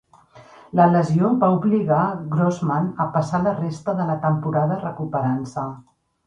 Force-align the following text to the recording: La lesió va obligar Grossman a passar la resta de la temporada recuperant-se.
La 0.77 0.85
lesió 0.93 1.27
va 1.43 1.49
obligar 1.57 1.99
Grossman 2.31 2.87
a 3.05 3.07
passar 3.19 3.43
la 3.45 3.53
resta 3.59 3.95
de 4.01 4.09
la 4.09 4.17
temporada 4.25 4.79
recuperant-se. 4.87 5.69